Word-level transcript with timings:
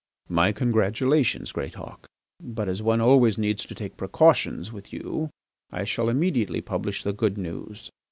"My 0.29 0.51
congratulations, 0.51 1.51
Greatauk. 1.51 2.07
But 2.43 2.67
as 2.67 2.81
one 2.81 3.01
always 3.01 3.37
needs 3.37 3.67
to 3.67 3.75
take 3.75 3.97
precautions 3.97 4.71
with 4.71 4.91
you 4.91 5.29
I 5.71 5.83
shall 5.83 6.09
immediately 6.09 6.59
publish 6.61 7.03
the 7.03 7.13
good 7.13 7.37
news. 7.37 7.91